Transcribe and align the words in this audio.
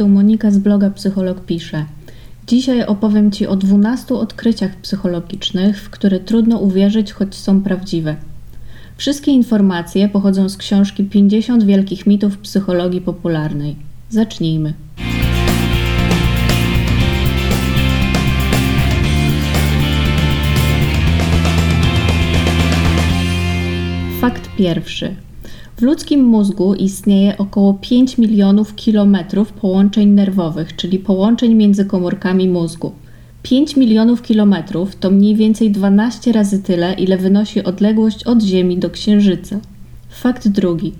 tu 0.00 0.08
Monika 0.08 0.50
z 0.50 0.58
bloga 0.58 0.90
Psycholog 0.90 1.40
pisze. 1.40 1.84
Dzisiaj 2.46 2.86
opowiem 2.86 3.30
Ci 3.30 3.46
o 3.46 3.56
12 3.56 4.14
odkryciach 4.14 4.76
psychologicznych, 4.76 5.82
w 5.82 5.90
które 5.90 6.20
trudno 6.20 6.58
uwierzyć, 6.58 7.12
choć 7.12 7.34
są 7.34 7.62
prawdziwe. 7.62 8.16
Wszystkie 8.96 9.30
informacje 9.32 10.08
pochodzą 10.08 10.48
z 10.48 10.56
książki 10.56 11.04
50 11.04 11.64
wielkich 11.64 12.06
mitów 12.06 12.38
psychologii 12.38 13.00
popularnej. 13.00 13.76
Zacznijmy. 14.10 14.74
Fakt 24.20 24.50
pierwszy. 24.56 25.16
W 25.80 25.82
ludzkim 25.82 26.24
mózgu 26.24 26.74
istnieje 26.74 27.38
około 27.38 27.74
5 27.74 28.18
milionów 28.18 28.74
kilometrów 28.74 29.52
połączeń 29.52 30.08
nerwowych, 30.08 30.76
czyli 30.76 30.98
połączeń 30.98 31.54
między 31.54 31.84
komórkami 31.84 32.48
mózgu. 32.48 32.92
5 33.42 33.76
milionów 33.76 34.22
kilometrów 34.22 34.96
to 34.96 35.10
mniej 35.10 35.36
więcej 35.36 35.70
12 35.70 36.32
razy 36.32 36.62
tyle, 36.62 36.94
ile 36.94 37.18
wynosi 37.18 37.64
odległość 37.64 38.24
od 38.24 38.42
Ziemi 38.42 38.78
do 38.78 38.90
Księżyca. 38.90 39.60
Fakt 40.10 40.48
drugi. 40.48 40.92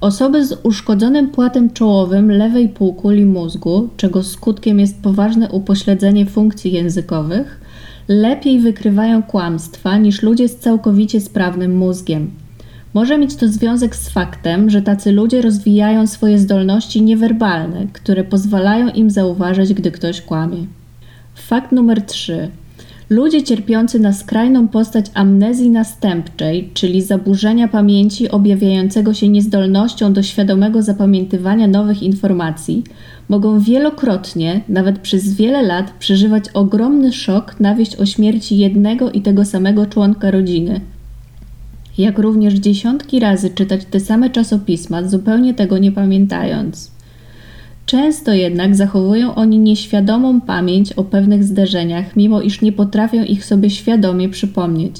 Osoby 0.00 0.46
z 0.46 0.58
uszkodzonym 0.62 1.28
płatem 1.28 1.70
czołowym 1.70 2.30
lewej 2.30 2.68
półkuli 2.68 3.26
mózgu, 3.26 3.88
czego 3.96 4.22
skutkiem 4.22 4.80
jest 4.80 5.02
poważne 5.02 5.48
upośledzenie 5.50 6.26
funkcji 6.26 6.72
językowych, 6.72 7.60
lepiej 8.08 8.60
wykrywają 8.60 9.22
kłamstwa 9.22 9.98
niż 9.98 10.22
ludzie 10.22 10.48
z 10.48 10.56
całkowicie 10.56 11.20
sprawnym 11.20 11.76
mózgiem. 11.76 12.43
Może 12.94 13.18
mieć 13.18 13.36
to 13.36 13.48
związek 13.48 13.96
z 13.96 14.08
faktem, 14.08 14.70
że 14.70 14.82
tacy 14.82 15.12
ludzie 15.12 15.42
rozwijają 15.42 16.06
swoje 16.06 16.38
zdolności 16.38 17.02
niewerbalne, 17.02 17.86
które 17.92 18.24
pozwalają 18.24 18.88
im 18.88 19.10
zauważyć, 19.10 19.74
gdy 19.74 19.90
ktoś 19.90 20.20
kłamie. 20.20 20.66
Fakt 21.34 21.72
numer 21.72 22.02
3. 22.02 22.48
Ludzie 23.10 23.42
cierpiący 23.42 24.00
na 24.00 24.12
skrajną 24.12 24.68
postać 24.68 25.06
amnezji 25.14 25.70
następczej, 25.70 26.70
czyli 26.74 27.02
zaburzenia 27.02 27.68
pamięci 27.68 28.28
objawiającego 28.28 29.14
się 29.14 29.28
niezdolnością 29.28 30.12
do 30.12 30.22
świadomego 30.22 30.82
zapamiętywania 30.82 31.66
nowych 31.66 32.02
informacji, 32.02 32.84
mogą 33.28 33.60
wielokrotnie, 33.60 34.60
nawet 34.68 34.98
przez 34.98 35.34
wiele 35.34 35.62
lat, 35.62 35.90
przeżywać 35.98 36.44
ogromny 36.48 37.12
szok 37.12 37.60
na 37.60 37.74
wieść 37.74 37.96
o 37.96 38.06
śmierci 38.06 38.58
jednego 38.58 39.10
i 39.10 39.20
tego 39.20 39.44
samego 39.44 39.86
członka 39.86 40.30
rodziny– 40.30 40.80
jak 41.98 42.18
również 42.18 42.54
dziesiątki 42.54 43.20
razy 43.20 43.50
czytać 43.50 43.84
te 43.84 44.00
same 44.00 44.30
czasopisma, 44.30 45.08
zupełnie 45.08 45.54
tego 45.54 45.78
nie 45.78 45.92
pamiętając. 45.92 46.90
Często 47.86 48.32
jednak 48.32 48.76
zachowują 48.76 49.34
oni 49.34 49.58
nieświadomą 49.58 50.40
pamięć 50.40 50.92
o 50.92 51.04
pewnych 51.04 51.44
zdarzeniach, 51.44 52.16
mimo 52.16 52.40
iż 52.40 52.60
nie 52.60 52.72
potrafią 52.72 53.24
ich 53.24 53.44
sobie 53.44 53.70
świadomie 53.70 54.28
przypomnieć. 54.28 54.96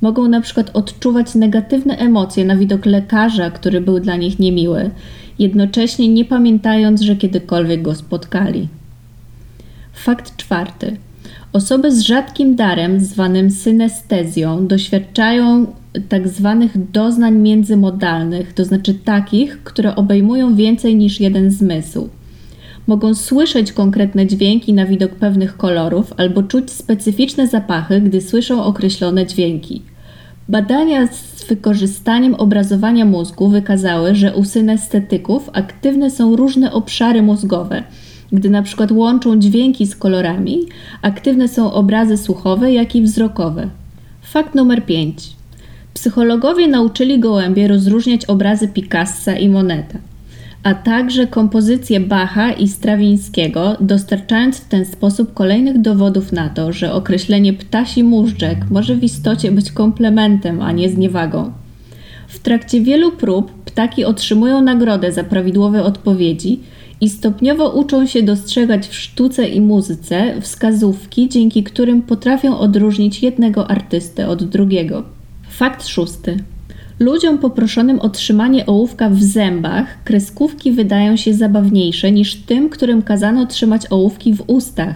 Mogą 0.00 0.28
na 0.28 0.40
przykład 0.40 0.70
odczuwać 0.74 1.34
negatywne 1.34 1.96
emocje 1.96 2.44
na 2.44 2.56
widok 2.56 2.86
lekarza, 2.86 3.50
który 3.50 3.80
był 3.80 4.00
dla 4.00 4.16
nich 4.16 4.38
niemiły, 4.38 4.90
jednocześnie 5.38 6.08
nie 6.08 6.24
pamiętając, 6.24 7.00
że 7.00 7.16
kiedykolwiek 7.16 7.82
go 7.82 7.94
spotkali. 7.94 8.68
Fakt 9.92 10.36
czwarty. 10.36 10.96
Osoby 11.52 11.92
z 11.92 12.00
rzadkim 12.00 12.56
darem, 12.56 13.00
zwanym 13.00 13.50
synestezją, 13.50 14.66
doświadczają 14.66 15.66
tak 16.08 16.28
zwanych 16.28 16.90
doznań 16.90 17.34
międzymodalnych, 17.34 18.52
to 18.52 18.64
znaczy 18.64 18.94
takich, 18.94 19.62
które 19.64 19.96
obejmują 19.96 20.54
więcej 20.54 20.96
niż 20.96 21.20
jeden 21.20 21.50
zmysł. 21.50 22.08
Mogą 22.86 23.14
słyszeć 23.14 23.72
konkretne 23.72 24.26
dźwięki 24.26 24.72
na 24.72 24.86
widok 24.86 25.14
pewnych 25.14 25.56
kolorów 25.56 26.12
albo 26.16 26.42
czuć 26.42 26.70
specyficzne 26.70 27.46
zapachy, 27.46 28.00
gdy 28.00 28.20
słyszą 28.20 28.64
określone 28.64 29.26
dźwięki. 29.26 29.82
Badania 30.48 31.06
z 31.06 31.44
wykorzystaniem 31.44 32.34
obrazowania 32.34 33.04
mózgu 33.04 33.48
wykazały, 33.48 34.14
że 34.14 34.34
u 34.34 34.44
synestetyków 34.44 35.50
aktywne 35.52 36.10
są 36.10 36.36
różne 36.36 36.72
obszary 36.72 37.22
mózgowe. 37.22 37.82
Gdy 38.32 38.50
na 38.50 38.62
przykład 38.62 38.92
łączą 38.92 39.38
dźwięki 39.38 39.86
z 39.86 39.96
kolorami, 39.96 40.58
aktywne 41.02 41.48
są 41.48 41.72
obrazy 41.72 42.16
słuchowe, 42.16 42.72
jak 42.72 42.96
i 42.96 43.02
wzrokowe. 43.02 43.68
Fakt 44.22 44.54
numer 44.54 44.86
5. 44.86 45.41
Psychologowie 46.02 46.68
nauczyli 46.68 47.18
gołębie 47.18 47.68
rozróżniać 47.68 48.24
obrazy 48.24 48.68
Picassa 48.68 49.36
i 49.36 49.48
Moneta, 49.48 49.98
a 50.62 50.74
także 50.74 51.26
kompozycje 51.26 52.00
Bacha 52.00 52.52
i 52.52 52.68
Strawińskiego, 52.68 53.76
dostarczając 53.80 54.58
w 54.58 54.68
ten 54.68 54.84
sposób 54.84 55.34
kolejnych 55.34 55.80
dowodów 55.80 56.32
na 56.32 56.48
to, 56.48 56.72
że 56.72 56.92
określenie 56.92 57.52
ptasi 57.52 58.04
móżdżek 58.04 58.58
może 58.70 58.96
w 58.96 59.04
istocie 59.04 59.52
być 59.52 59.72
komplementem, 59.72 60.62
a 60.62 60.72
nie 60.72 60.88
zniewagą. 60.88 61.52
W 62.28 62.38
trakcie 62.38 62.80
wielu 62.80 63.12
prób 63.12 63.52
ptaki 63.64 64.04
otrzymują 64.04 64.62
nagrodę 64.62 65.12
za 65.12 65.24
prawidłowe 65.24 65.82
odpowiedzi 65.82 66.60
i 67.00 67.08
stopniowo 67.08 67.70
uczą 67.70 68.06
się 68.06 68.22
dostrzegać 68.22 68.86
w 68.86 68.94
sztuce 68.94 69.48
i 69.48 69.60
muzyce 69.60 70.40
wskazówki, 70.40 71.28
dzięki 71.28 71.64
którym 71.64 72.02
potrafią 72.02 72.58
odróżnić 72.58 73.22
jednego 73.22 73.70
artystę 73.70 74.28
od 74.28 74.44
drugiego. 74.44 75.21
Fakt 75.52 75.86
szósty. 75.86 76.36
Ludziom 76.98 77.38
poproszonym 77.38 78.00
o 78.00 78.08
trzymanie 78.08 78.66
ołówka 78.66 79.10
w 79.10 79.22
zębach 79.22 80.04
kreskówki 80.04 80.72
wydają 80.72 81.16
się 81.16 81.34
zabawniejsze 81.34 82.12
niż 82.12 82.36
tym, 82.36 82.68
którym 82.68 83.02
kazano 83.02 83.46
trzymać 83.46 83.82
ołówki 83.90 84.34
w 84.34 84.44
ustach. 84.46 84.94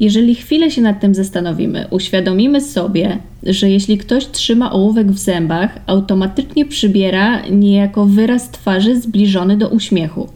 Jeżeli 0.00 0.34
chwilę 0.34 0.70
się 0.70 0.82
nad 0.82 1.00
tym 1.00 1.14
zastanowimy, 1.14 1.86
uświadomimy 1.90 2.60
sobie, 2.60 3.18
że 3.42 3.70
jeśli 3.70 3.98
ktoś 3.98 4.26
trzyma 4.26 4.72
ołówek 4.72 5.12
w 5.12 5.18
zębach, 5.18 5.78
automatycznie 5.86 6.64
przybiera 6.64 7.46
niejako 7.46 8.06
wyraz 8.06 8.50
twarzy 8.50 9.00
zbliżony 9.00 9.56
do 9.56 9.68
uśmiechu. 9.68 10.28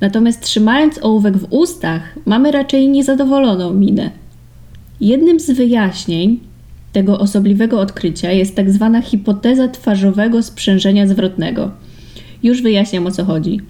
Natomiast 0.00 0.40
trzymając 0.40 1.02
ołówek 1.02 1.36
w 1.36 1.52
ustach, 1.52 2.02
mamy 2.26 2.50
raczej 2.50 2.88
niezadowoloną 2.88 3.74
minę. 3.74 4.10
Jednym 5.00 5.40
z 5.40 5.50
wyjaśnień 5.50 6.49
tego 6.92 7.18
osobliwego 7.18 7.80
odkrycia 7.80 8.32
jest 8.32 8.56
tak 8.56 8.70
zwana 8.70 9.02
hipoteza 9.02 9.68
twarzowego 9.68 10.42
sprzężenia 10.42 11.06
zwrotnego. 11.06 11.70
Już 12.42 12.62
wyjaśniam 12.62 13.06
o 13.06 13.10
co 13.10 13.24
chodzi. 13.24 13.60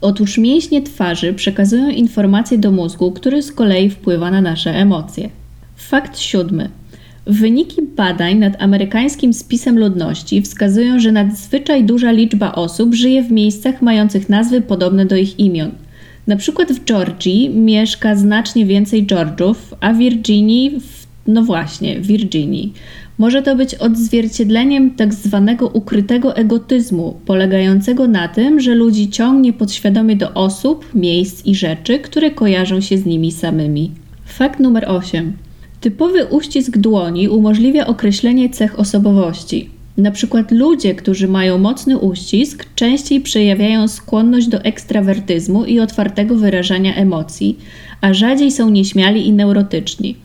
Otóż 0.00 0.38
mięśnie 0.38 0.82
twarzy 0.82 1.34
przekazują 1.34 1.88
informacje 1.88 2.58
do 2.58 2.72
mózgu, 2.72 3.12
który 3.12 3.42
z 3.42 3.52
kolei 3.52 3.90
wpływa 3.90 4.30
na 4.30 4.40
nasze 4.40 4.74
emocje. 4.74 5.28
Fakt 5.76 6.18
siódmy. 6.18 6.68
Wyniki 7.26 7.82
badań 7.96 8.38
nad 8.38 8.62
amerykańskim 8.62 9.34
spisem 9.34 9.78
ludności 9.78 10.42
wskazują, 10.42 11.00
że 11.00 11.12
nadzwyczaj 11.12 11.84
duża 11.84 12.10
liczba 12.10 12.52
osób 12.52 12.94
żyje 12.94 13.22
w 13.22 13.30
miejscach 13.30 13.82
mających 13.82 14.28
nazwy 14.28 14.60
podobne 14.60 15.06
do 15.06 15.16
ich 15.16 15.38
imion. 15.40 15.70
Na 16.26 16.36
przykład 16.36 16.72
w 16.72 16.84
Georgii 16.84 17.50
mieszka 17.50 18.16
znacznie 18.16 18.66
więcej 18.66 19.06
George'ów, 19.06 19.54
a 19.80 19.92
w 19.92 19.98
Virginii 19.98 20.80
w 20.80 21.01
no 21.26 21.42
właśnie, 21.42 22.00
Virginii. 22.00 22.72
Może 23.18 23.42
to 23.42 23.56
być 23.56 23.74
odzwierciedleniem 23.74 24.90
tak 24.90 25.14
zwanego 25.14 25.68
ukrytego 25.68 26.36
egotyzmu, 26.36 27.20
polegającego 27.26 28.08
na 28.08 28.28
tym, 28.28 28.60
że 28.60 28.74
ludzi 28.74 29.10
ciągnie 29.10 29.52
podświadomie 29.52 30.16
do 30.16 30.34
osób, 30.34 30.94
miejsc 30.94 31.46
i 31.46 31.54
rzeczy, 31.54 31.98
które 31.98 32.30
kojarzą 32.30 32.80
się 32.80 32.98
z 32.98 33.06
nimi 33.06 33.32
samymi. 33.32 33.90
Fakt 34.24 34.60
numer 34.60 34.84
8. 34.88 35.32
Typowy 35.80 36.26
uścisk 36.26 36.78
dłoni 36.78 37.28
umożliwia 37.28 37.86
określenie 37.86 38.50
cech 38.50 38.78
osobowości. 38.78 39.70
Na 39.96 40.10
przykład 40.10 40.50
ludzie, 40.50 40.94
którzy 40.94 41.28
mają 41.28 41.58
mocny 41.58 41.98
uścisk, 41.98 42.66
częściej 42.74 43.20
przejawiają 43.20 43.88
skłonność 43.88 44.48
do 44.48 44.62
ekstrawertyzmu 44.62 45.64
i 45.64 45.80
otwartego 45.80 46.34
wyrażania 46.34 46.94
emocji, 46.94 47.58
a 48.00 48.14
rzadziej 48.14 48.50
są 48.50 48.70
nieśmiali 48.70 49.26
i 49.26 49.32
neurotyczni. 49.32 50.16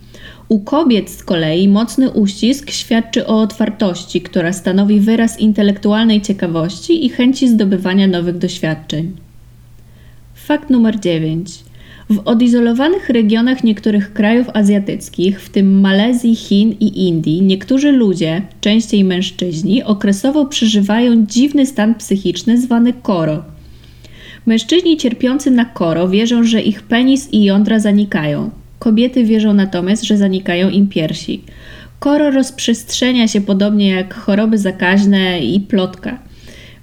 U 0.50 0.60
kobiet 0.60 1.10
z 1.10 1.24
kolei 1.24 1.68
mocny 1.68 2.12
uścisk 2.12 2.72
świadczy 2.72 3.28
o 3.28 3.42
otwartości, 3.42 4.22
która 4.22 4.54
stanowi 4.54 5.00
wyraz 5.00 5.40
intelektualnej 5.40 6.22
ciekawości 6.22 7.06
i 7.06 7.10
chęci 7.10 7.50
zdobywania 7.50 8.08
nowych 8.08 8.38
doświadczeń. 8.38 9.12
Fakt 10.36 10.70
numer 10.70 11.00
9. 11.00 11.60
W 12.10 12.22
odizolowanych 12.26 13.10
regionach 13.10 13.64
niektórych 13.64 14.14
krajów 14.14 14.48
azjatyckich, 14.54 15.42
w 15.42 15.50
tym 15.50 15.80
Malezji, 15.80 16.36
Chin 16.36 16.76
i 16.80 17.08
Indii, 17.08 17.42
niektórzy 17.42 17.92
ludzie, 17.92 18.42
częściej 18.62 19.04
mężczyźni, 19.04 19.84
okresowo 19.84 20.46
przeżywają 20.46 21.26
dziwny 21.26 21.66
stan 21.66 21.96
psychiczny 21.96 22.62
zwany 22.62 22.94
koro. 22.94 23.44
Mężczyźni 24.46 24.98
cierpiący 24.98 25.52
na 25.52 25.66
koro 25.66 26.10
wierzą, 26.10 26.44
że 26.44 26.62
ich 26.62 26.82
penis 26.82 27.30
i 27.32 27.44
jądra 27.44 27.80
zanikają. 27.80 28.50
Kobiety 28.80 29.24
wierzą 29.24 29.54
natomiast, 29.54 30.04
że 30.04 30.18
zanikają 30.18 30.70
im 30.70 30.88
piersi. 30.88 31.42
Koro 32.00 32.32
rozprzestrzenia 32.32 33.28
się 33.28 33.42
podobnie 33.42 33.90
jak 33.90 34.14
choroby 34.14 34.58
zakaźne 34.58 35.40
i 35.40 35.60
plotka. 35.60 36.20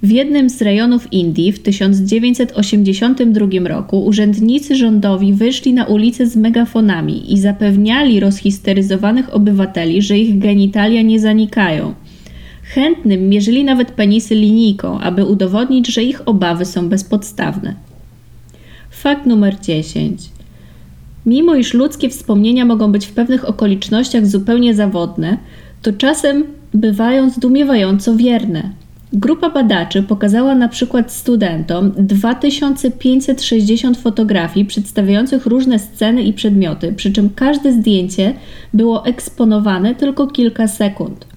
W 0.03 0.11
jednym 0.11 0.49
z 0.49 0.61
rejonów 0.61 1.13
Indii 1.13 1.51
w 1.51 1.59
1982 1.59 3.47
roku 3.65 4.05
urzędnicy 4.05 4.75
rządowi 4.75 5.33
wyszli 5.33 5.73
na 5.73 5.85
ulicę 5.85 6.27
z 6.27 6.35
megafonami 6.35 7.33
i 7.33 7.39
zapewniali 7.39 8.19
rozhisteryzowanych 8.19 9.33
obywateli, 9.33 10.01
że 10.01 10.17
ich 10.17 10.39
genitalia 10.39 11.01
nie 11.01 11.19
zanikają. 11.19 11.93
Chętnym 12.63 13.29
mierzyli 13.29 13.63
nawet 13.63 13.91
penisy 13.91 14.35
linijką, 14.35 14.99
aby 14.99 15.25
udowodnić, 15.25 15.87
że 15.87 16.03
ich 16.03 16.27
obawy 16.27 16.65
są 16.65 16.89
bezpodstawne. 16.89 17.75
Fakt 18.89 19.25
numer 19.25 19.59
10. 19.59 20.34
Mimo 21.25 21.55
iż 21.55 21.73
ludzkie 21.73 22.09
wspomnienia 22.09 22.65
mogą 22.65 22.91
być 22.91 23.05
w 23.05 23.13
pewnych 23.13 23.49
okolicznościach 23.49 24.27
zupełnie 24.27 24.75
zawodne, 24.75 25.37
to 25.81 25.93
czasem 25.93 26.43
bywają 26.73 27.29
zdumiewająco 27.29 28.15
wierne. 28.15 28.69
Grupa 29.13 29.49
badaczy 29.49 30.03
pokazała 30.03 30.55
na 30.55 30.67
przykład 30.67 31.11
studentom 31.11 31.91
2560 31.97 33.97
fotografii 33.97 34.65
przedstawiających 34.65 35.45
różne 35.45 35.79
sceny 35.79 36.23
i 36.23 36.33
przedmioty, 36.33 36.93
przy 36.93 37.11
czym 37.11 37.29
każde 37.29 37.73
zdjęcie 37.73 38.33
było 38.73 39.05
eksponowane 39.05 39.95
tylko 39.95 40.27
kilka 40.27 40.67
sekund. 40.67 41.34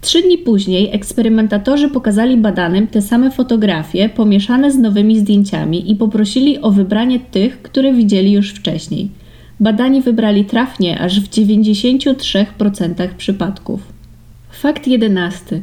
Trzy 0.00 0.22
dni 0.22 0.38
później 0.38 0.88
eksperymentatorzy 0.92 1.88
pokazali 1.88 2.36
badanym 2.36 2.86
te 2.86 3.02
same 3.02 3.30
fotografie 3.30 4.08
pomieszane 4.08 4.72
z 4.72 4.78
nowymi 4.78 5.18
zdjęciami 5.18 5.90
i 5.90 5.96
poprosili 5.96 6.60
o 6.60 6.70
wybranie 6.70 7.20
tych, 7.20 7.62
które 7.62 7.92
widzieli 7.92 8.32
już 8.32 8.50
wcześniej. 8.50 9.10
Badani 9.60 10.02
wybrali 10.02 10.44
trafnie 10.44 11.00
aż 11.00 11.20
w 11.20 11.28
93% 11.28 13.08
przypadków. 13.16 13.80
Fakt 14.50 14.86
jedenasty. 14.86 15.62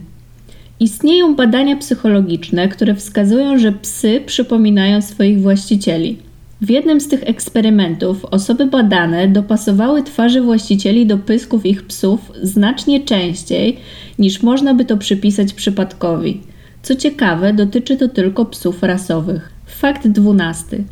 Istnieją 0.79 1.35
badania 1.35 1.75
psychologiczne, 1.75 2.67
które 2.67 2.95
wskazują, 2.95 3.57
że 3.59 3.71
psy 3.71 4.21
przypominają 4.25 5.01
swoich 5.01 5.41
właścicieli. 5.41 6.17
W 6.61 6.69
jednym 6.69 7.01
z 7.01 7.07
tych 7.07 7.23
eksperymentów 7.23 8.25
osoby 8.25 8.65
badane 8.65 9.27
dopasowały 9.27 10.03
twarze 10.03 10.41
właścicieli 10.41 11.05
do 11.05 11.17
pysków 11.17 11.65
ich 11.65 11.83
psów 11.83 12.31
znacznie 12.41 12.99
częściej 12.99 13.77
niż 14.19 14.43
można 14.43 14.73
by 14.73 14.85
to 14.85 14.97
przypisać 14.97 15.53
przypadkowi. 15.53 16.41
Co 16.81 16.95
ciekawe, 16.95 17.53
dotyczy 17.53 17.97
to 17.97 18.07
tylko 18.07 18.45
psów 18.45 18.83
rasowych. 18.83 19.49
Fakt 19.65 20.07
dwunasty. 20.07 20.83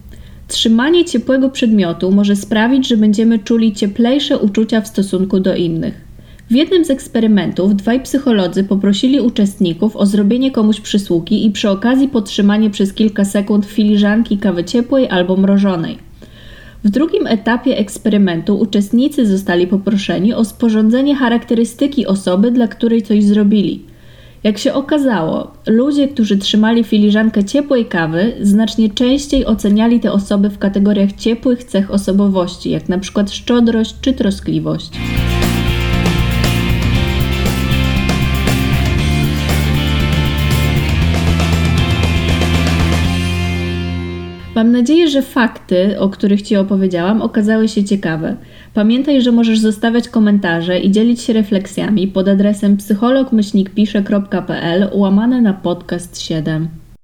Trzymanie 0.48 1.06
ciepłego 1.06 1.50
przedmiotu 1.50 2.12
może 2.12 2.36
sprawić, 2.36 2.88
że 2.88 2.98
będziemy 2.98 3.40
czuli 3.40 3.74
cieplejsze 3.74 4.38
uczucia 4.38 4.82
w 4.82 4.88
stosunku 4.88 5.40
do 5.40 5.56
innych. 5.56 6.05
W 6.50 6.56
jednym 6.56 6.86
z 6.86 6.90
eksperymentów 6.90 7.76
dwaj 7.76 8.04
psycholodzy 8.04 8.64
poprosili 8.64 9.20
uczestników 9.20 9.96
o 9.96 10.06
zrobienie 10.06 10.52
komuś 10.52 10.82
przysługi 10.82 11.46
i 11.46 11.52
przy 11.52 11.70
okazji 11.70 12.08
podtrzymanie 12.08 12.70
przez 12.70 12.94
kilka 12.94 13.26
sekund 13.26 13.66
filiżanki 13.66 14.38
kawy 14.38 14.64
ciepłej 14.64 15.10
albo 15.10 15.38
mrożonej. 15.38 15.98
W 16.84 16.90
drugim 16.90 17.28
etapie 17.28 17.78
eksperymentu 17.78 18.60
uczestnicy 18.60 19.26
zostali 19.26 19.68
poproszeni 19.68 20.34
o 20.34 20.46
sporządzenie 20.46 21.16
charakterystyki 21.16 22.06
osoby, 22.08 22.52
dla 22.52 22.68
której 22.68 23.02
coś 23.02 23.24
zrobili. 23.24 23.86
Jak 24.44 24.58
się 24.58 24.74
okazało, 24.74 25.52
ludzie, 25.68 26.08
którzy 26.08 26.38
trzymali 26.38 26.84
filiżankę 26.84 27.44
ciepłej 27.44 27.86
kawy, 27.86 28.34
znacznie 28.42 28.90
częściej 28.90 29.46
oceniali 29.46 30.00
te 30.00 30.12
osoby 30.12 30.50
w 30.50 30.58
kategoriach 30.58 31.14
ciepłych 31.14 31.64
cech 31.64 31.92
osobowości, 31.92 32.70
jak 32.70 32.90
na 32.90 32.98
przykład 32.98 33.32
szczodrość 33.32 33.96
czy 34.02 34.14
troskliwość. 34.14 34.92
Mam 44.56 44.72
nadzieję, 44.72 45.10
że 45.10 45.22
fakty, 45.22 46.00
o 46.00 46.10
których 46.10 46.42
Ci 46.42 46.56
opowiedziałam, 46.56 47.22
okazały 47.22 47.68
się 47.68 47.84
ciekawe. 47.84 48.36
Pamiętaj, 48.74 49.22
że 49.22 49.32
możesz 49.32 49.60
zostawiać 49.60 50.10
komentarze 50.10 50.80
i 50.80 50.92
dzielić 50.92 51.22
się 51.22 51.34
refleksjami 51.34 52.08
pod 52.08 52.28
adresem 52.28 52.78
psychologmyślnikpisze.pl 52.78 54.90
łamane 54.94 55.42
na 55.42 55.54
podcast 55.54 56.22
7. 56.22 56.85